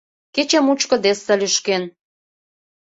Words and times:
Кече 0.35 0.59
мучко 0.65 0.95
десса 1.03 1.33
лӱшкен. 1.39 1.83